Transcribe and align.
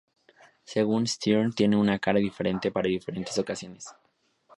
Según 0.63 1.05
Stearn:Tienen 1.05 1.77
una 1.77 1.99
cara 1.99 2.17
diferente 2.17 2.71
para 2.71 2.87
diferentes 2.89 3.37
ocasiones. 3.37 3.87